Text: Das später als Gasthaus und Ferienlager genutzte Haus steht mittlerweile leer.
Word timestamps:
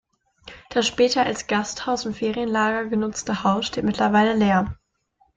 Das 0.71 0.87
später 0.87 1.23
als 1.27 1.45
Gasthaus 1.45 2.07
und 2.07 2.15
Ferienlager 2.17 2.85
genutzte 2.89 3.43
Haus 3.43 3.67
steht 3.67 3.83
mittlerweile 3.83 4.33
leer. 4.33 4.75